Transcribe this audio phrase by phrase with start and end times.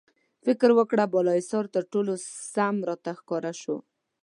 [0.45, 2.13] فکر مې وکړ، بالاحصار تر ټولو
[2.53, 3.77] سم راته ښکاره شو.